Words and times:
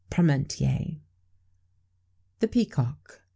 PARMENTIER. 0.09 0.97
THE 2.39 2.47
PEACOCK. 2.47 3.21